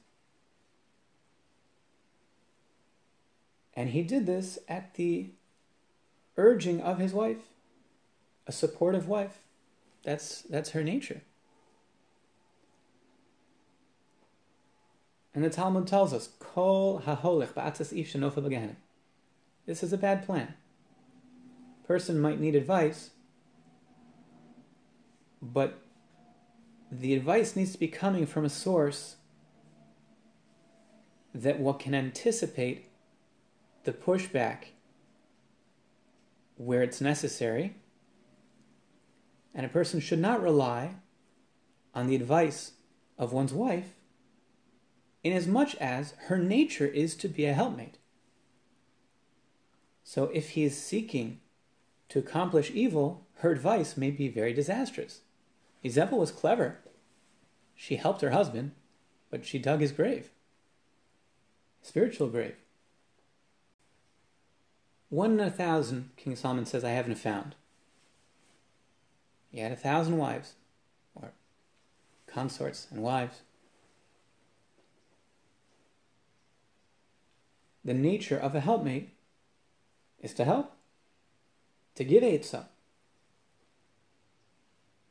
And 3.74 3.90
he 3.90 4.02
did 4.02 4.26
this 4.26 4.58
at 4.68 4.96
the 4.96 5.30
urging 6.36 6.82
of 6.82 7.00
his 7.00 7.14
wife, 7.14 7.50
a 8.48 8.52
supportive 8.52 9.08
wife. 9.08 9.40
That's, 10.04 10.42
that's 10.44 10.72
her 10.72 10.84
nature. 10.84 11.22
And 15.36 15.44
the 15.44 15.52
Talmud 15.52 15.86
tells 15.86 16.14
us, 16.14 16.30
Kol 16.40 17.02
haholech 17.02 17.54
ba'atzas 17.54 18.76
This 19.68 19.84
is 19.84 19.94
a 19.94 19.98
bad 19.98 20.26
plan. 20.26 20.56
Person 21.88 22.20
might 22.20 22.40
need 22.40 22.54
advice, 22.54 23.12
but 25.42 25.80
the 26.92 27.14
advice 27.14 27.56
needs 27.56 27.72
to 27.72 27.80
be 27.80 27.88
coming 27.88 28.26
from 28.26 28.44
a 28.44 28.50
source 28.50 29.16
that 31.34 31.60
what 31.60 31.80
can 31.80 31.96
anticipate 31.96 32.90
the 33.86 33.94
pushback 33.94 34.66
where 36.56 36.84
it's 36.84 37.00
necessary, 37.00 37.78
and 39.56 39.66
a 39.66 39.70
person 39.70 40.02
should 40.02 40.20
not 40.20 40.42
rely 40.42 40.96
on 41.94 42.08
the 42.08 42.16
advice 42.16 42.74
of 43.18 43.32
one's 43.32 43.54
wife 43.54 43.94
inasmuch 45.24 45.76
as 45.76 46.14
her 46.28 46.38
nature 46.38 46.86
is 46.86 47.16
to 47.16 47.28
be 47.28 47.46
a 47.46 47.54
helpmate. 47.54 47.98
So 50.04 50.26
if 50.26 50.52
he 50.52 50.64
is 50.64 50.82
seeking 50.82 51.42
to 52.10 52.20
accomplish 52.20 52.72
evil, 52.72 53.26
her 53.38 53.52
advice 53.52 53.98
may 53.98 54.12
be 54.12 54.28
very 54.28 54.54
disastrous. 54.54 55.22
Izebel 55.84 56.18
was 56.18 56.32
clever. 56.32 56.80
She 57.76 57.98
helped 57.98 58.22
her 58.22 58.32
husband, 58.32 58.72
but 59.30 59.46
she 59.46 59.60
dug 59.60 59.82
his 59.82 59.92
grave. 59.92 60.30
Spiritual 61.82 62.28
grave. 62.28 62.56
One 65.10 65.34
in 65.34 65.40
a 65.40 65.52
thousand, 65.52 66.10
King 66.18 66.36
Solomon 66.36 66.66
says, 66.66 66.84
I 66.84 66.90
haven't 66.90 67.16
found. 67.16 67.56
He 69.52 69.60
had 69.60 69.72
a 69.72 69.78
thousand 69.78 70.18
wives, 70.18 70.56
or 71.16 71.32
consorts 72.26 72.88
and 72.92 73.02
wives. 73.02 73.42
The 77.86 77.94
nature 77.94 78.38
of 78.38 78.54
a 78.54 78.60
helpmate 78.60 79.14
is 80.20 80.34
to 80.34 80.44
help, 80.44 80.77
to 81.98 82.04
give 82.04 82.24
Eitzah. 82.24 82.66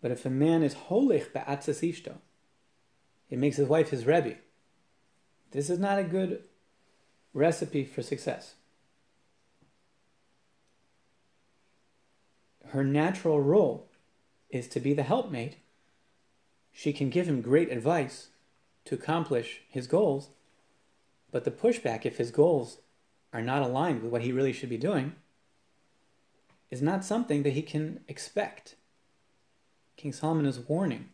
But 0.00 0.12
if 0.12 0.24
a 0.24 0.30
man 0.30 0.62
is 0.62 0.74
holich 0.74 1.32
be'atzas 1.32 1.82
ishto, 1.82 2.18
it 3.28 3.38
makes 3.38 3.56
his 3.56 3.68
wife 3.68 3.90
his 3.90 4.06
rebbe. 4.06 4.36
This 5.50 5.68
is 5.68 5.80
not 5.80 5.98
a 5.98 6.04
good 6.04 6.44
recipe 7.34 7.84
for 7.84 8.02
success. 8.02 8.54
Her 12.68 12.84
natural 12.84 13.40
role 13.40 13.88
is 14.48 14.68
to 14.68 14.80
be 14.80 14.94
the 14.94 15.02
helpmate. 15.02 15.56
She 16.72 16.92
can 16.92 17.10
give 17.10 17.28
him 17.28 17.40
great 17.42 17.72
advice 17.72 18.28
to 18.84 18.94
accomplish 18.94 19.62
his 19.68 19.88
goals, 19.88 20.28
but 21.32 21.44
the 21.44 21.50
pushback, 21.50 22.06
if 22.06 22.18
his 22.18 22.30
goals 22.30 22.78
are 23.32 23.42
not 23.42 23.62
aligned 23.62 24.02
with 24.02 24.12
what 24.12 24.22
he 24.22 24.30
really 24.30 24.52
should 24.52 24.68
be 24.68 24.78
doing, 24.78 25.16
is 26.70 26.82
not 26.82 27.04
something 27.04 27.42
that 27.42 27.52
he 27.52 27.62
can 27.62 28.00
expect. 28.08 28.76
King 29.96 30.12
Solomon 30.12 30.46
is 30.46 30.58
warning 30.58 31.10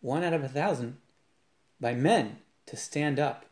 one 0.00 0.22
out 0.22 0.34
of 0.34 0.44
a 0.44 0.48
thousand 0.48 0.98
by 1.80 1.94
men 1.94 2.38
to 2.66 2.76
stand 2.76 3.18
up 3.18 3.46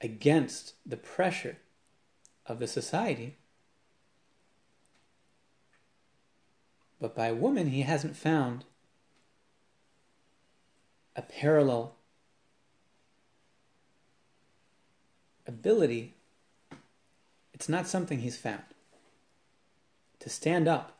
against 0.00 0.74
the 0.84 0.96
pressure 0.96 1.58
of 2.46 2.58
the 2.58 2.66
society. 2.66 3.36
But 7.00 7.14
by 7.14 7.32
woman, 7.32 7.68
he 7.68 7.82
hasn't 7.82 8.16
found 8.16 8.64
a 11.14 11.22
parallel 11.22 11.96
ability. 15.46 16.14
It's 17.52 17.68
not 17.68 17.86
something 17.86 18.20
he's 18.20 18.38
found. 18.38 18.62
To 20.22 20.30
stand 20.30 20.68
up 20.68 20.98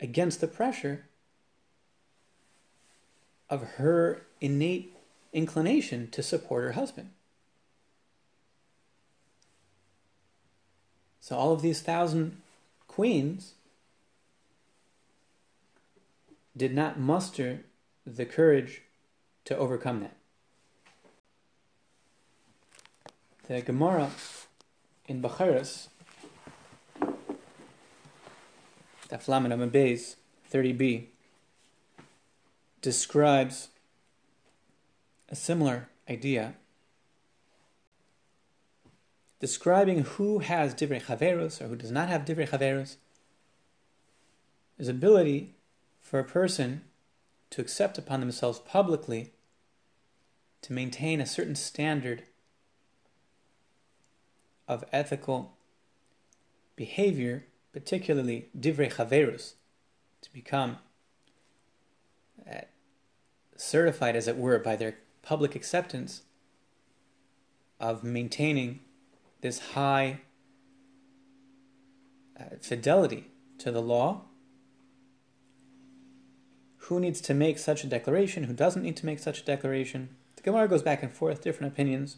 against 0.00 0.40
the 0.40 0.48
pressure 0.48 1.06
of 3.48 3.62
her 3.74 4.22
innate 4.40 4.92
inclination 5.32 6.08
to 6.10 6.20
support 6.20 6.64
her 6.64 6.72
husband. 6.72 7.10
So, 11.20 11.36
all 11.36 11.52
of 11.52 11.62
these 11.62 11.80
thousand 11.80 12.42
queens 12.88 13.54
did 16.56 16.74
not 16.74 16.98
muster 16.98 17.60
the 18.04 18.24
courage 18.24 18.82
to 19.44 19.56
overcome 19.56 20.00
that. 20.00 20.16
The 23.46 23.60
Gemara 23.60 24.10
in 25.06 25.22
Bechoros 25.22 25.86
Daflamin 29.08 29.70
Beis 29.70 30.16
30b, 30.52 31.06
describes 32.80 33.68
a 35.28 35.36
similar 35.36 35.88
idea, 36.08 36.54
describing 39.40 40.02
who 40.02 40.38
has 40.38 40.74
divrei 40.74 41.02
chaverus 41.02 41.60
or 41.60 41.68
who 41.68 41.76
does 41.76 41.90
not 41.90 42.08
have 42.08 42.24
divrei 42.24 42.48
chaverus. 42.48 42.96
His 44.78 44.88
ability 44.88 45.54
for 46.00 46.18
a 46.18 46.24
person 46.24 46.82
to 47.50 47.60
accept 47.60 47.98
upon 47.98 48.20
themselves 48.20 48.58
publicly 48.58 49.32
to 50.62 50.72
maintain 50.72 51.20
a 51.20 51.26
certain 51.26 51.54
standard 51.54 52.24
of 54.68 54.84
ethical 54.92 55.56
behavior, 56.74 57.44
particularly 57.76 58.48
divrei 58.58 58.90
chaverus, 58.90 59.52
to 60.22 60.32
become 60.32 60.78
uh, 62.50 62.62
certified, 63.54 64.16
as 64.16 64.26
it 64.26 64.38
were, 64.38 64.58
by 64.58 64.74
their 64.76 64.96
public 65.20 65.54
acceptance 65.54 66.22
of 67.78 68.02
maintaining 68.02 68.80
this 69.42 69.58
high 69.74 70.20
uh, 72.40 72.44
fidelity 72.62 73.26
to 73.58 73.70
the 73.70 73.82
law. 73.82 74.22
Who 76.78 76.98
needs 76.98 77.20
to 77.20 77.34
make 77.34 77.58
such 77.58 77.84
a 77.84 77.86
declaration? 77.86 78.44
Who 78.44 78.54
doesn't 78.54 78.84
need 78.84 78.96
to 78.96 79.04
make 79.04 79.18
such 79.18 79.42
a 79.42 79.44
declaration? 79.44 80.16
The 80.36 80.42
Gemara 80.42 80.66
goes 80.66 80.82
back 80.82 81.02
and 81.02 81.12
forth, 81.12 81.42
different 81.42 81.74
opinions. 81.74 82.16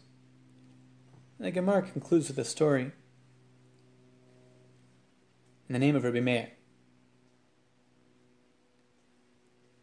The 1.37 1.51
Gemara 1.51 1.81
concludes 1.81 2.29
with 2.29 2.37
a 2.37 2.45
story 2.45 2.93
in 5.69 5.73
the 5.73 5.79
name 5.79 5.95
of 5.95 6.03
Rabbi 6.03 6.19
Meir. 6.19 6.49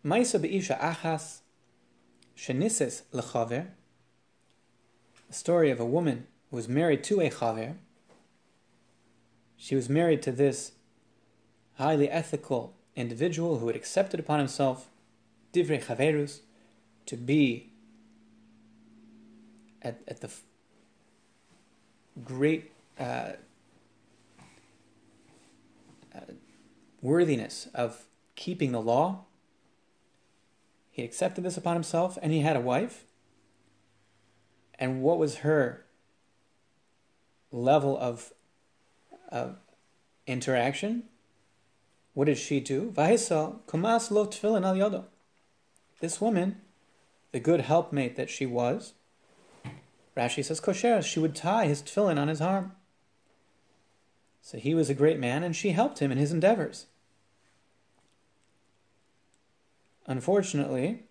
Maisa 0.04 0.42
be'isha 0.42 0.78
achas 0.80 1.40
shenises 2.36 3.02
lechaver. 3.12 3.68
The 5.28 5.34
story 5.34 5.70
of 5.70 5.78
a 5.78 5.86
woman 5.86 6.26
who 6.50 6.56
was 6.56 6.68
married 6.68 7.04
to 7.04 7.20
a 7.20 7.30
chaver. 7.30 7.76
She 9.56 9.76
was 9.76 9.88
married 9.88 10.22
to 10.22 10.32
this 10.32 10.72
highly 11.74 12.10
ethical 12.10 12.74
individual 12.96 13.58
who 13.58 13.68
had 13.68 13.76
accepted 13.76 14.18
upon 14.18 14.40
himself 14.40 14.88
divrei 15.52 15.82
chaverus 15.82 16.40
to 17.06 17.16
be 17.16 17.70
at, 19.82 20.00
at 20.08 20.20
the 20.20 20.30
great 22.24 22.72
uh, 22.98 23.02
uh, 23.02 23.32
worthiness 27.06 27.68
of 27.72 28.06
keeping 28.34 28.72
the 28.72 28.80
law. 28.80 29.24
He 30.90 31.04
accepted 31.04 31.44
this 31.44 31.56
upon 31.56 31.74
himself, 31.74 32.18
and 32.20 32.32
he 32.32 32.40
had 32.40 32.56
a 32.56 32.60
wife. 32.60 33.04
And 34.78 35.02
what 35.02 35.18
was 35.18 35.36
her 35.36 35.86
level 37.52 37.96
of 37.96 38.32
uh, 39.30 39.50
interaction? 40.26 41.04
What 42.14 42.24
did 42.24 42.38
she 42.38 42.58
do? 42.60 42.92
Vahisal 42.94 43.60
kumas 43.68 44.10
lo 44.10 44.26
tefillin 44.26 44.66
al. 44.66 45.06
This 46.00 46.20
woman, 46.20 46.60
the 47.30 47.40
good 47.40 47.60
helpmate 47.60 48.16
that 48.16 48.30
she 48.30 48.46
was, 48.46 48.94
Rashi 50.16 50.44
says 50.44 50.60
kosher, 50.60 51.02
she 51.02 51.20
would 51.20 51.36
tie 51.36 51.66
his 51.66 51.82
tefillin 51.82 52.18
on 52.18 52.28
his 52.28 52.40
arm. 52.40 52.72
So 54.42 54.58
he 54.58 54.74
was 54.74 54.90
a 54.90 54.94
great 54.94 55.18
man, 55.20 55.42
and 55.42 55.54
she 55.54 55.70
helped 55.70 56.00
him 56.00 56.10
in 56.10 56.18
his 56.18 56.32
endeavors. 56.32 56.86
Unfortunately, 60.06 61.02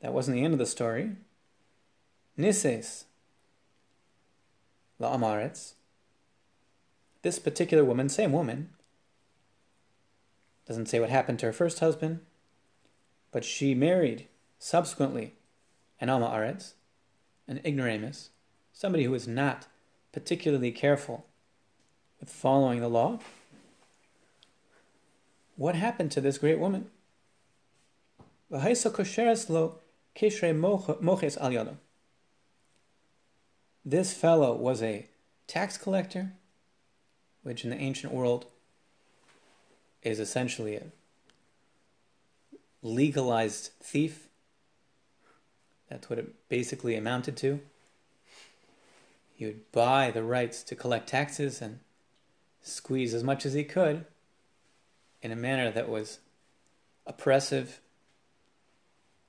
that 0.00 0.12
wasn't 0.12 0.36
the 0.36 0.44
end 0.44 0.52
of 0.52 0.58
the 0.58 0.66
story. 0.66 1.12
Nises 2.36 3.04
la'amaretz. 5.00 5.74
This 7.22 7.38
particular 7.38 7.84
woman, 7.84 8.08
same 8.08 8.32
woman, 8.32 8.70
doesn't 10.66 10.86
say 10.86 11.00
what 11.00 11.10
happened 11.10 11.38
to 11.40 11.46
her 11.46 11.52
first 11.52 11.80
husband, 11.80 12.20
but 13.32 13.44
she 13.44 13.74
married 13.74 14.28
subsequently 14.58 15.34
an 16.00 16.08
Amaretz, 16.08 16.74
an 17.46 17.60
ignoramus, 17.64 18.30
somebody 18.72 19.04
who 19.04 19.14
is 19.14 19.26
not 19.26 19.66
particularly 20.12 20.70
careful 20.70 21.26
with 22.20 22.30
following 22.30 22.80
the 22.80 22.88
law. 22.88 23.18
What 25.56 25.74
happened 25.74 26.12
to 26.12 26.20
this 26.20 26.38
great 26.38 26.58
woman? 26.58 26.90
This 33.84 34.12
fellow 34.14 34.54
was 34.54 34.82
a 34.82 35.06
tax 35.46 35.76
collector, 35.76 36.32
which 37.42 37.64
in 37.64 37.70
the 37.70 37.76
ancient 37.76 38.12
world 38.12 38.46
is 40.02 40.20
essentially 40.20 40.76
a 40.76 40.84
legalized 42.82 43.70
thief 43.80 44.28
that's 45.88 46.10
what 46.10 46.18
it 46.18 46.48
basically 46.48 46.94
amounted 46.96 47.36
to. 47.38 47.60
He 49.34 49.46
would 49.46 49.70
buy 49.72 50.10
the 50.10 50.22
rights 50.22 50.62
to 50.64 50.76
collect 50.76 51.08
taxes 51.08 51.62
and 51.62 51.80
squeeze 52.62 53.14
as 53.14 53.24
much 53.24 53.46
as 53.46 53.54
he 53.54 53.64
could 53.64 54.04
in 55.22 55.32
a 55.32 55.36
manner 55.36 55.70
that 55.70 55.88
was 55.88 56.18
oppressive 57.06 57.80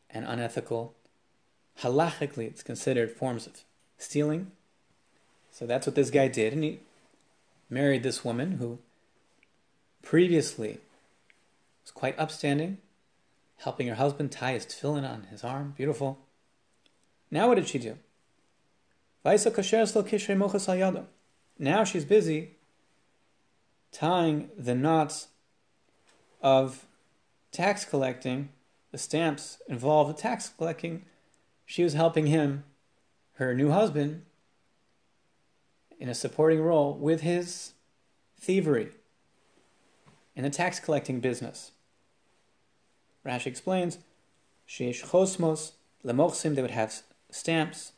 and 0.10 0.26
unethical. 0.26 0.94
Halachically, 1.82 2.48
it's 2.48 2.64
considered 2.64 3.12
forms 3.12 3.48
of 3.48 3.64
stealing. 3.98 4.52
So 5.52 5.66
that's 5.66 5.88
what 5.88 5.96
this 5.96 6.10
guy 6.10 6.28
did, 6.28 6.54
and 6.54 6.64
he 6.64 6.80
married 7.70 8.04
this 8.04 8.24
woman 8.24 8.54
who 8.54 8.80
previously 10.02 10.80
was 11.84 11.92
quite 11.92 12.18
upstanding, 12.20 12.78
helping 13.58 13.88
her 13.88 13.96
husband 13.96 14.32
tie 14.32 14.54
his 14.54 14.66
tefillin 14.66 15.10
on 15.10 15.24
his 15.30 15.44
arm. 15.44 15.74
Beautiful. 15.76 16.20
Now 17.32 17.48
what 17.48 17.56
did 17.56 17.68
she 17.68 17.80
do? 17.80 17.98
Now 21.58 21.84
she's 21.84 22.06
busy 22.06 22.56
tying 23.92 24.50
the 24.58 24.76
knots 24.76 25.28
of 26.42 26.86
tax 27.52 27.84
collecting, 27.84 28.50
the 28.92 28.98
stamps 28.98 29.60
involved 29.68 30.18
tax 30.18 30.50
collecting. 30.50 31.06
She 31.66 31.84
was 31.84 31.94
helping 31.94 32.28
him, 32.28 32.64
her 33.34 33.54
new 33.54 33.72
husband, 33.72 34.24
in 36.00 36.10
a 36.10 36.16
supporting 36.16 36.62
role 36.62 36.94
with 36.96 37.22
his 37.22 37.74
thievery 38.40 38.90
in 40.36 40.44
the 40.44 40.50
tax 40.50 40.80
collecting 40.80 41.20
business. 41.20 41.72
Rashi 43.26 43.48
explains, 43.48 44.00
Sheish 44.68 45.04
chosmos 45.04 45.74
lemochsim, 46.06 46.56
they 46.56 46.62
would 46.62 46.72
have 46.72 47.04
stamps, 47.30 47.92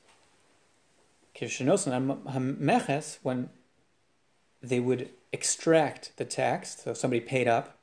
Kishanosen 1.35 1.93
and 1.93 2.59
Meches, 2.59 3.19
when 3.21 3.49
they 4.61 4.79
would 4.79 5.09
extract 5.31 6.13
the 6.17 6.25
tax, 6.25 6.81
so 6.83 6.93
somebody 6.93 7.21
paid 7.21 7.47
up, 7.47 7.77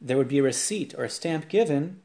there 0.00 0.16
would 0.16 0.28
be 0.28 0.38
a 0.38 0.42
receipt 0.42 0.94
or 0.96 1.04
a 1.04 1.10
stamp 1.10 1.48
given 1.48 2.00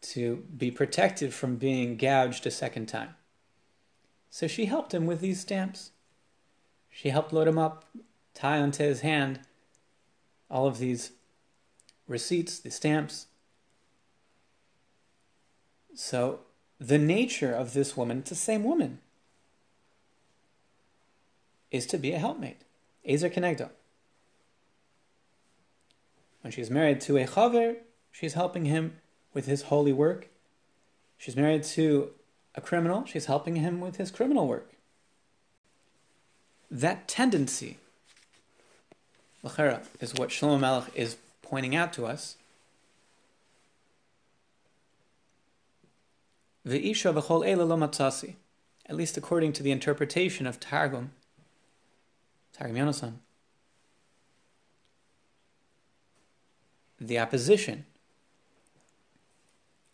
to 0.00 0.36
be 0.56 0.70
protected 0.70 1.32
from 1.32 1.56
being 1.56 1.96
gouged 1.96 2.46
a 2.46 2.50
second 2.50 2.86
time. 2.86 3.14
So 4.30 4.46
she 4.46 4.66
helped 4.66 4.92
him 4.92 5.06
with 5.06 5.20
these 5.20 5.40
stamps. 5.40 5.92
She 6.90 7.10
helped 7.10 7.32
load 7.32 7.48
him 7.48 7.58
up, 7.58 7.84
tie 8.34 8.60
onto 8.60 8.84
his 8.84 9.00
hand 9.00 9.40
all 10.50 10.66
of 10.66 10.78
these 10.78 11.12
receipts, 12.06 12.58
the 12.58 12.70
stamps. 12.70 13.26
So 15.94 16.40
the 16.78 16.98
nature 16.98 17.52
of 17.52 17.72
this 17.72 17.96
woman, 17.96 18.18
it's 18.18 18.30
the 18.30 18.36
same 18.36 18.64
woman, 18.64 19.00
is 21.70 21.86
to 21.86 21.98
be 21.98 22.12
a 22.12 22.18
helpmate. 22.18 22.62
Ezer 23.06 23.30
Kenegdo. 23.30 23.70
When 26.42 26.52
she's 26.52 26.70
married 26.70 27.00
to 27.02 27.16
a 27.16 27.26
chaver, 27.26 27.76
she's 28.12 28.34
helping 28.34 28.66
him 28.66 28.96
with 29.32 29.46
his 29.46 29.62
holy 29.62 29.92
work. 29.92 30.28
She's 31.16 31.36
married 31.36 31.64
to 31.64 32.10
a 32.54 32.60
criminal, 32.60 33.04
she's 33.06 33.26
helping 33.26 33.56
him 33.56 33.80
with 33.80 33.96
his 33.96 34.10
criminal 34.10 34.46
work. 34.46 34.72
That 36.70 37.08
tendency, 37.08 37.78
is 39.44 40.14
what 40.14 40.30
Shlomo 40.30 40.58
Melech 40.58 40.90
is 40.94 41.16
pointing 41.42 41.76
out 41.76 41.92
to 41.94 42.06
us. 42.06 42.36
Ve'isha 46.66 47.12
v'chol 47.12 47.56
lo 47.56 47.76
matzasi. 47.76 48.34
at 48.86 48.96
least 48.96 49.16
according 49.16 49.52
to 49.52 49.62
the 49.62 49.70
interpretation 49.70 50.46
of 50.46 50.58
Targum, 50.58 51.12
Targum 52.56 52.76
Yonasan, 52.76 53.14
the 57.00 57.18
opposition 57.18 57.84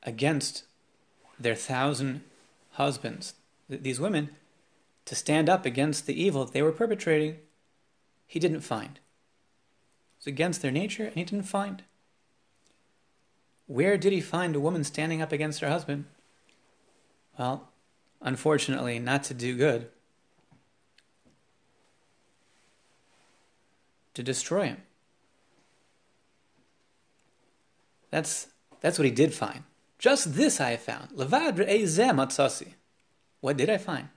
against 0.03 0.65
their 1.39 1.55
thousand 1.55 2.23
husbands, 2.73 3.35
these 3.69 3.99
women, 3.99 4.31
to 5.07 5.15
stand 5.15 5.49
up 5.49 5.65
against 5.65 6.07
the 6.07 6.23
evil 6.23 6.45
they 6.45 6.63
were 6.63 6.73
perpetrating, 6.73 7.39
he 8.27 8.39
didn't 8.39 8.61
find. 8.61 8.97
It 8.97 10.19
was 10.19 10.27
against 10.27 10.61
their 10.61 10.71
nature, 10.71 11.07
and 11.07 11.15
he 11.15 11.25
didn't 11.25 11.47
find. 11.47 11.83
Where 13.67 13.97
did 13.97 14.13
he 14.13 14.21
find 14.21 14.55
a 14.55 14.61
woman 14.61 14.85
standing 14.85 15.23
up 15.23 15.33
against 15.33 15.61
her 15.61 15.69
husband? 15.69 16.05
Well, 17.39 17.69
unfortunately, 18.21 18.99
not 18.99 19.25
to 19.25 19.35
do 19.35 19.57
good, 19.57 19.89
to 24.21 24.25
destroy 24.25 24.67
him. 24.67 24.83
That's, 28.11 28.49
that's 28.81 28.99
what 28.99 29.05
he 29.05 29.11
did 29.11 29.33
find. 29.33 29.65
Just 29.99 30.35
this 30.35 30.61
I 30.61 30.71
have 30.71 30.81
found. 30.81 31.11
Levad 31.11 31.57
re'ezeh. 31.57 32.75
What 33.41 33.57
did 33.57 33.71
I 33.71 33.79
find? 33.79 34.09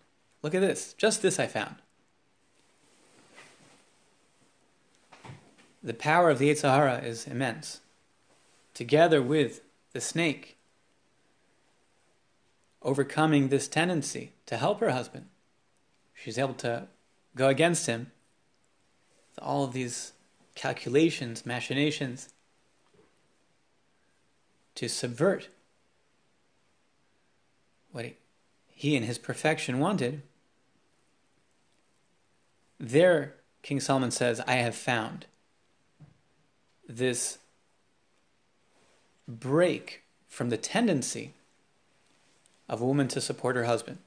Look 0.41 0.55
at 0.55 0.61
this. 0.61 0.93
Just 0.93 1.21
this 1.21 1.39
I 1.39 1.47
found. 1.47 1.75
The 5.83 5.93
power 5.93 6.29
of 6.29 6.39
the 6.39 6.49
Yetzer 6.49 7.03
is 7.03 7.27
immense. 7.27 7.81
Together 8.73 9.21
with 9.21 9.61
the 9.91 9.99
snake, 9.99 10.57
overcoming 12.81 13.49
this 13.49 13.67
tendency 13.67 14.31
to 14.45 14.57
help 14.57 14.79
her 14.79 14.91
husband, 14.91 15.25
she's 16.13 16.37
able 16.37 16.53
to 16.55 16.87
go 17.35 17.49
against 17.49 17.87
him 17.87 18.12
all 19.39 19.63
of 19.63 19.73
these 19.73 20.13
calculations, 20.55 21.45
machinations, 21.45 22.29
to 24.75 24.87
subvert 24.87 25.49
what 27.91 28.05
he, 28.67 28.95
and 28.95 29.05
his 29.05 29.17
perfection 29.17 29.79
wanted. 29.79 30.21
There, 32.79 33.35
King 33.61 33.79
Solomon 33.79 34.11
says, 34.11 34.41
I 34.41 34.55
have 34.55 34.75
found 34.75 35.25
this 36.87 37.37
break 39.27 40.03
from 40.27 40.49
the 40.49 40.57
tendency 40.57 41.33
of 42.67 42.81
a 42.81 42.85
woman 42.85 43.07
to 43.09 43.21
support 43.21 43.55
her 43.55 43.65
husband. 43.65 43.99